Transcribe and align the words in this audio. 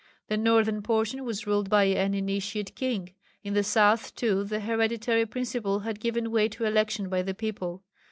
The 0.29 0.35
northern 0.37 0.81
portion 0.81 1.23
was 1.25 1.45
ruled 1.45 1.69
by 1.69 1.83
an 1.83 2.15
Initiate 2.15 2.73
king. 2.75 3.13
In 3.43 3.53
the 3.53 3.61
south 3.63 4.15
too 4.15 4.43
the 4.43 4.61
hereditary 4.61 5.27
principle 5.27 5.81
had 5.81 5.99
given 5.99 6.31
way 6.31 6.49
to 6.49 6.65
election 6.65 7.07
by 7.07 7.21
the 7.21 7.35
people. 7.35 7.83